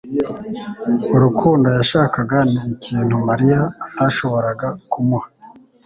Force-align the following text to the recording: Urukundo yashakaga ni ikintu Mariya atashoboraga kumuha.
Urukundo 1.15 1.67
yashakaga 1.77 2.37
ni 2.51 2.61
ikintu 2.73 3.15
Mariya 3.27 3.61
atashoboraga 3.85 4.67
kumuha. 4.91 5.27